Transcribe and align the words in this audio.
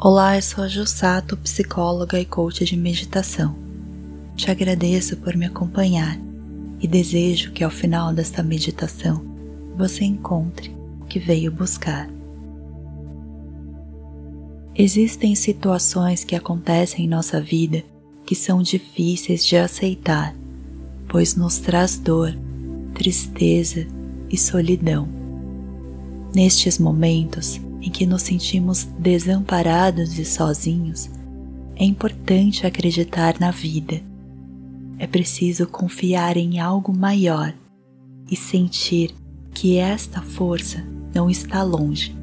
Olá, 0.00 0.36
eu 0.36 0.42
sou 0.42 0.62
a 0.62 0.68
Jussato, 0.68 1.36
psicóloga 1.38 2.20
e 2.20 2.24
coach 2.24 2.64
de 2.64 2.76
meditação. 2.76 3.56
Te 4.36 4.48
agradeço 4.48 5.16
por 5.16 5.34
me 5.34 5.44
acompanhar 5.44 6.16
e 6.78 6.86
desejo 6.86 7.50
que 7.50 7.64
ao 7.64 7.70
final 7.70 8.14
desta 8.14 8.40
meditação 8.40 9.20
você 9.76 10.04
encontre 10.04 10.72
o 11.00 11.04
que 11.06 11.18
veio 11.18 11.50
buscar. 11.50 12.08
Existem 14.72 15.34
situações 15.34 16.22
que 16.22 16.36
acontecem 16.36 17.04
em 17.04 17.08
nossa 17.08 17.40
vida 17.40 17.82
que 18.24 18.36
são 18.36 18.62
difíceis 18.62 19.44
de 19.44 19.56
aceitar, 19.56 20.32
pois 21.08 21.34
nos 21.34 21.58
traz 21.58 21.98
dor, 21.98 22.38
tristeza 22.94 23.84
e 24.30 24.38
solidão. 24.38 25.08
Nestes 26.32 26.78
momentos, 26.78 27.60
em 27.88 27.90
que 27.90 28.04
nos 28.04 28.20
sentimos 28.20 28.84
desamparados 28.98 30.18
e 30.18 30.24
sozinhos, 30.24 31.08
é 31.74 31.84
importante 31.84 32.66
acreditar 32.66 33.40
na 33.40 33.50
vida. 33.50 34.02
É 34.98 35.06
preciso 35.06 35.66
confiar 35.66 36.36
em 36.36 36.60
algo 36.60 36.94
maior 36.94 37.54
e 38.30 38.36
sentir 38.36 39.14
que 39.54 39.78
esta 39.78 40.20
força 40.20 40.84
não 41.14 41.30
está 41.30 41.62
longe, 41.62 42.14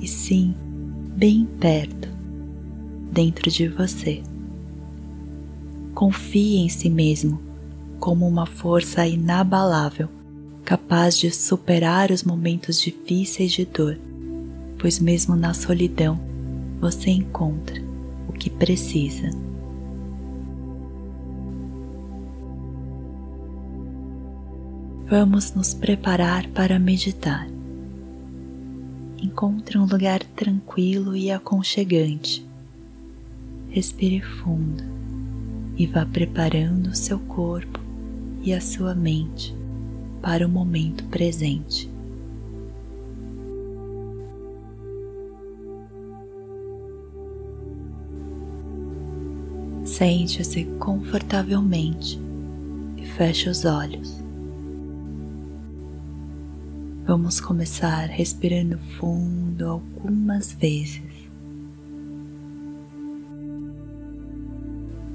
e 0.00 0.08
sim 0.08 0.54
bem 1.14 1.46
perto, 1.60 2.08
dentro 3.12 3.50
de 3.50 3.68
você. 3.68 4.22
Confie 5.94 6.56
em 6.56 6.70
si 6.70 6.88
mesmo 6.88 7.38
como 7.98 8.26
uma 8.26 8.46
força 8.46 9.06
inabalável, 9.06 10.08
capaz 10.64 11.18
de 11.18 11.30
superar 11.30 12.10
os 12.10 12.24
momentos 12.24 12.80
difíceis 12.80 13.52
de 13.52 13.66
dor 13.66 13.98
pois 14.80 14.98
mesmo 14.98 15.36
na 15.36 15.52
solidão 15.52 16.18
você 16.80 17.10
encontra 17.10 17.80
o 18.26 18.32
que 18.32 18.48
precisa. 18.48 19.30
Vamos 25.06 25.52
nos 25.54 25.74
preparar 25.74 26.46
para 26.48 26.78
meditar. 26.78 27.46
Encontre 29.20 29.76
um 29.76 29.84
lugar 29.84 30.22
tranquilo 30.22 31.14
e 31.14 31.30
aconchegante. 31.30 32.46
Respire 33.68 34.22
fundo 34.22 34.82
e 35.76 35.86
vá 35.86 36.06
preparando 36.06 36.90
o 36.90 36.94
seu 36.94 37.18
corpo 37.18 37.80
e 38.42 38.54
a 38.54 38.60
sua 38.60 38.94
mente 38.94 39.54
para 40.22 40.46
o 40.46 40.48
momento 40.48 41.04
presente. 41.04 41.89
Sente-se 49.84 50.64
confortavelmente 50.78 52.20
e 52.96 53.04
feche 53.04 53.48
os 53.48 53.64
olhos. 53.64 54.20
Vamos 57.06 57.40
começar 57.40 58.06
respirando 58.08 58.78
fundo 58.98 59.66
algumas 59.66 60.52
vezes. 60.52 61.02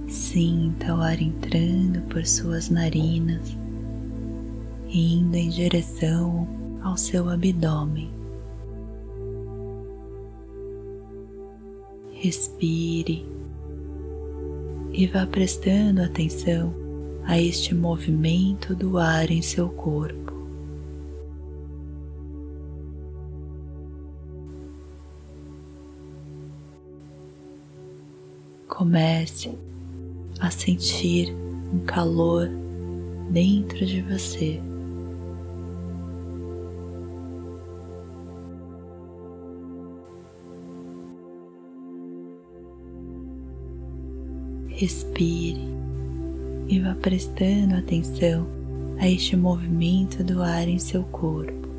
Sinta 0.07 0.93
o 0.95 1.01
ar 1.01 1.21
entrando 1.21 2.01
por 2.09 2.25
suas 2.25 2.69
narinas, 2.69 3.55
indo 4.89 5.35
em 5.35 5.49
direção 5.49 6.47
ao 6.81 6.97
seu 6.97 7.29
abdômen. 7.29 8.09
Respire 12.11 13.34
e 14.97 15.05
vá 15.07 15.27
prestando 15.27 16.01
atenção 16.01 16.73
a 17.25 17.37
este 17.37 17.75
movimento 17.75 18.73
do 18.73 18.97
ar 18.97 19.29
em 19.29 19.41
seu 19.41 19.67
corpo. 19.67 20.33
Comece 28.69 29.57
a 30.39 30.49
sentir 30.49 31.35
um 31.73 31.79
calor 31.79 32.49
dentro 33.29 33.85
de 33.85 34.01
você. 34.01 34.61
Respire 44.75 45.61
e 46.67 46.81
vá 46.81 46.93
prestando 46.95 47.75
atenção 47.75 48.45
a 48.99 49.07
este 49.09 49.37
movimento 49.37 50.21
do 50.21 50.43
ar 50.43 50.67
em 50.67 50.77
seu 50.77 51.03
corpo. 51.05 51.69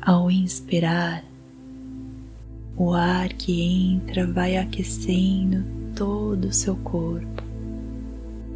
Ao 0.00 0.30
inspirar, 0.30 1.24
o 2.76 2.92
ar 2.92 3.30
que 3.30 3.60
entra 3.60 4.28
vai 4.28 4.56
aquecendo 4.56 5.64
todo 5.96 6.44
o 6.44 6.52
seu 6.52 6.76
corpo, 6.76 7.42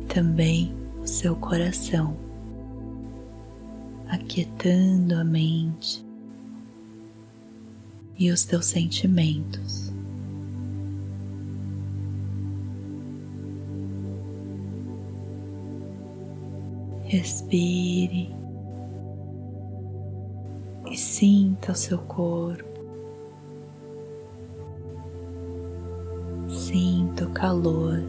também 0.06 0.72
o 1.02 1.06
seu 1.06 1.34
coração, 1.34 2.16
aquietando 4.08 5.16
a 5.16 5.24
mente 5.24 6.06
e 8.16 8.30
os 8.30 8.44
teus 8.44 8.66
sentimentos. 8.66 9.93
Respire 17.14 18.34
e 20.90 20.96
sinta 20.96 21.70
o 21.70 21.74
seu 21.76 21.98
corpo. 21.98 22.64
Sinta 26.48 27.26
o 27.26 27.30
calor. 27.30 28.02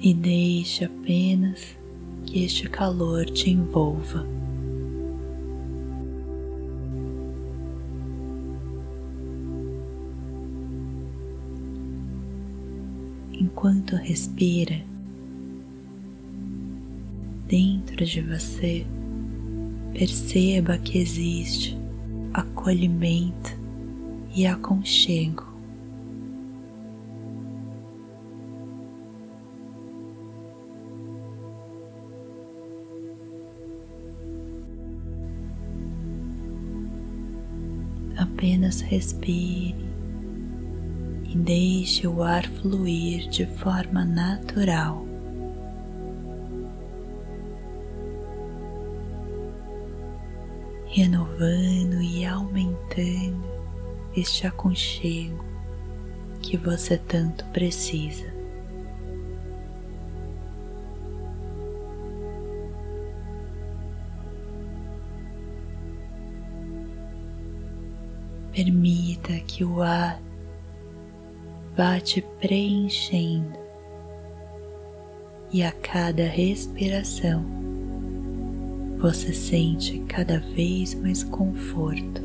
E 0.00 0.12
deixe 0.12 0.84
apenas 0.84 1.78
que 2.26 2.44
este 2.44 2.68
calor 2.68 3.26
te 3.26 3.48
envolva. 3.48 4.26
Enquanto 13.54 13.94
respira, 13.94 14.84
dentro 17.46 18.04
de 18.04 18.20
você, 18.20 18.84
perceba 19.92 20.76
que 20.76 20.98
existe 20.98 21.78
acolhimento 22.32 23.56
e 24.34 24.44
aconchego. 24.44 25.46
Apenas 38.16 38.80
respire 38.80 39.83
e 41.34 41.36
deixe 41.36 42.06
o 42.06 42.22
ar 42.22 42.46
fluir 42.46 43.28
de 43.28 43.44
forma 43.44 44.04
natural. 44.04 45.04
Renovando 50.86 52.00
e 52.00 52.24
aumentando 52.24 53.44
este 54.16 54.46
aconchego 54.46 55.44
que 56.40 56.56
você 56.56 56.96
tanto 56.96 57.44
precisa. 57.46 58.32
Permita 68.52 69.32
que 69.40 69.64
o 69.64 69.82
ar 69.82 70.23
vá 71.76 71.98
te 71.98 72.20
preenchendo 72.40 73.58
e 75.52 75.62
a 75.62 75.72
cada 75.72 76.24
respiração 76.24 77.44
você 78.98 79.32
sente 79.32 79.98
cada 80.08 80.38
vez 80.40 80.94
mais 80.94 81.22
conforto. 81.22 82.22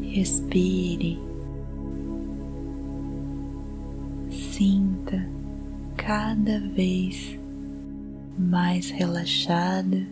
Respire. 0.00 0.83
Sinta 4.56 5.28
cada 5.96 6.60
vez 6.60 7.36
mais 8.38 8.88
relaxada 8.88 10.06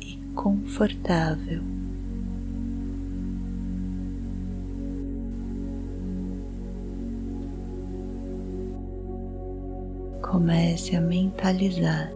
e 0.00 0.18
confortável. 0.34 1.62
Comece 10.20 10.96
a 10.96 11.00
mentalizar. 11.00 12.12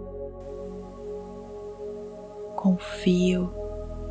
Confio 2.56 3.52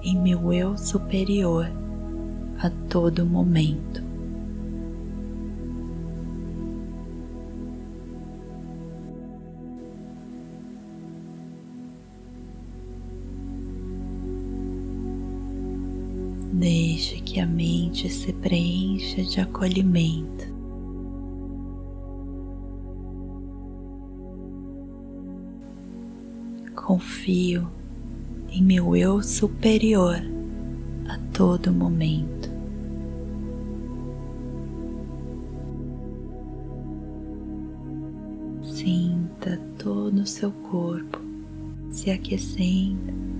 em 0.03 0.17
meu 0.17 0.53
eu 0.53 0.77
superior 0.77 1.69
a 2.63 2.69
todo 2.87 3.25
momento. 3.25 4.06
Deixe 16.57 17.21
que 17.21 17.39
a 17.39 17.45
mente 17.45 18.09
se 18.09 18.33
preencha 18.33 19.21
de 19.21 19.39
acolhimento. 19.39 20.47
Confio 26.75 27.69
em 28.49 28.63
meu 28.63 28.95
eu 28.95 29.21
superior 29.21 30.19
a 31.07 31.19
todo 31.31 31.71
momento. 31.71 32.49
Sinta 38.63 39.61
todo 39.77 40.21
o 40.21 40.25
seu 40.25 40.51
corpo 40.51 41.19
se 41.91 42.09
aquecendo 42.09 43.36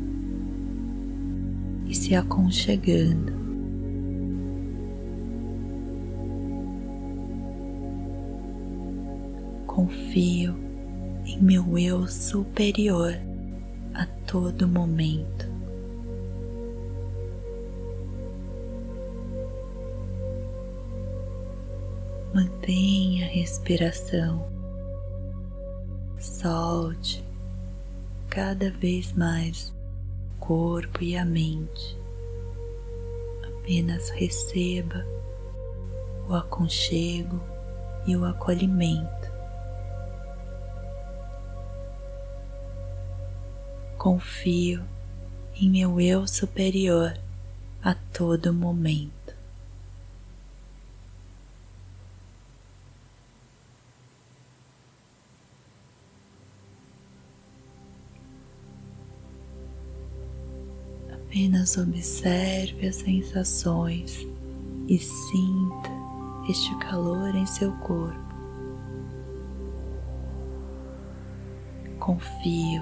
e 1.88 1.96
se 1.96 2.16
aconchegando. 2.16 3.34
Confio 9.66 10.56
em 11.26 11.42
meu 11.42 11.78
eu 11.78 12.08
superior 12.08 13.14
a 13.94 14.06
todo 14.26 14.68
momento. 14.68 15.48
Mantenha 22.34 23.26
a 23.26 23.30
respiração, 23.30 24.48
solte 26.20 27.24
cada 28.30 28.70
vez 28.70 29.14
mais 29.14 29.77
corpo 30.48 31.04
e 31.04 31.18
a 31.18 31.26
mente. 31.26 31.98
Apenas 33.46 34.10
receba 34.10 35.06
o 36.28 36.34
aconchego 36.34 37.40
e 38.08 38.16
o 38.16 38.24
acolhimento. 38.26 39.18
confio 44.08 44.82
em 45.54 45.70
meu 45.70 46.00
eu 46.00 46.26
superior 46.26 47.14
a 47.84 47.94
todo 48.14 48.54
momento. 48.54 49.17
Apenas 61.30 61.78
observe 61.78 62.88
as 62.88 62.96
sensações 62.96 64.26
e 64.88 64.98
sinta 64.98 65.92
este 66.50 66.74
calor 66.78 67.36
em 67.36 67.46
seu 67.46 67.74
corpo. 67.80 68.18
Confio 72.00 72.82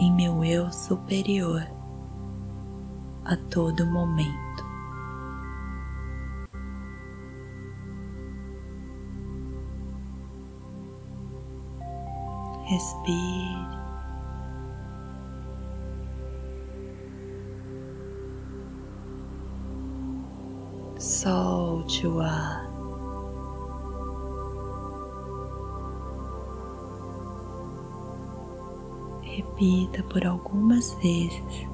em 0.00 0.10
meu 0.10 0.42
eu 0.42 0.72
superior 0.72 1.68
a 3.26 3.36
todo 3.36 3.84
momento. 3.84 4.64
Respire. 12.64 13.77
Solte 20.98 22.06
o 22.06 22.20
ar. 22.20 22.68
repita 29.58 30.02
por 30.04 30.24
algumas 30.24 30.94
vezes, 30.94 31.66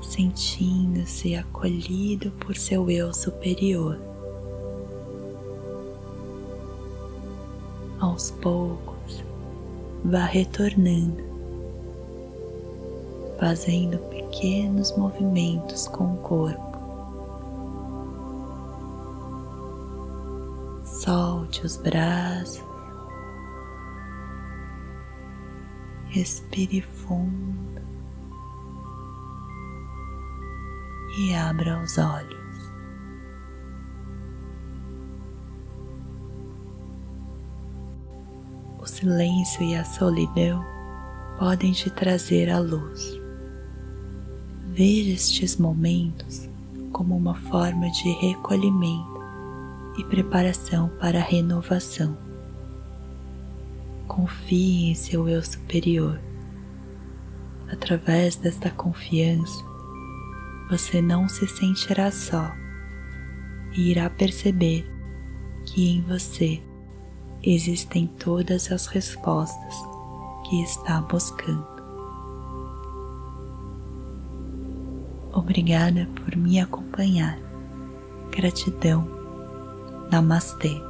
sentindo-se 0.00 1.34
acolhido 1.34 2.30
por 2.32 2.56
seu 2.56 2.90
eu 2.90 3.12
superior. 3.12 3.98
Aos 7.98 8.30
poucos, 8.30 9.22
vá 10.04 10.24
retornando, 10.24 11.22
fazendo 13.38 13.98
pequenos 14.08 14.96
movimentos 14.96 15.86
com 15.88 16.14
o 16.14 16.16
corpo. 16.18 16.69
Solte 21.00 21.64
os 21.64 21.78
braços 21.78 22.62
Respire 26.08 26.82
fundo 26.82 27.80
e 31.18 31.34
abra 31.34 31.82
os 31.82 31.96
olhos. 31.96 32.70
O 38.78 38.86
silêncio 38.86 39.62
e 39.62 39.76
a 39.76 39.84
solidão 39.84 40.62
podem 41.38 41.72
te 41.72 41.88
trazer 41.88 42.50
a 42.50 42.58
luz. 42.58 43.18
Veja 44.66 45.12
estes 45.12 45.56
momentos 45.56 46.46
como 46.92 47.16
uma 47.16 47.34
forma 47.34 47.90
de 47.90 48.10
recolhimento 48.20 49.19
e 50.00 50.04
preparação 50.04 50.88
para 50.98 51.18
a 51.18 51.22
renovação 51.22 52.30
confie 54.10 54.90
em 54.90 54.94
seu 54.94 55.28
eu 55.28 55.40
superior. 55.40 56.20
Através 57.70 58.34
desta 58.34 58.68
confiança, 58.68 59.64
você 60.68 61.00
não 61.00 61.28
se 61.28 61.46
sentirá 61.46 62.10
só 62.10 62.52
e 63.76 63.92
irá 63.92 64.10
perceber 64.10 64.90
que 65.64 65.88
em 65.88 66.02
você 66.02 66.60
existem 67.42 68.08
todas 68.08 68.72
as 68.72 68.86
respostas 68.86 69.74
que 70.48 70.60
está 70.62 71.00
buscando. 71.02 71.70
Obrigada 75.32 76.08
por 76.16 76.34
me 76.34 76.58
acompanhar. 76.58 77.38
Gratidão. 78.32 79.19
Namastê. 80.10 80.89